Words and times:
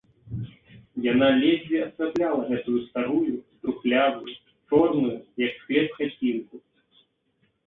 Яна 1.11 1.27
ледзьве 1.41 1.77
асвятляла 1.87 2.41
гэтую 2.51 2.79
старую, 2.87 3.35
трухлявую, 3.67 4.33
чорную, 4.73 5.17
як 5.45 5.53
склеп, 5.61 5.87
хацінку. 6.01 6.55